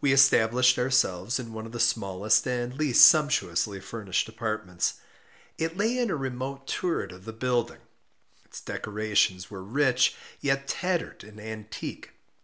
[0.00, 4.94] We established ourselves in one of the smallest and least sumptuously furnished apartments.
[5.58, 7.80] It lay in a remote turret of the building.
[8.44, 12.10] Its decorations were rich, yet tattered and antique.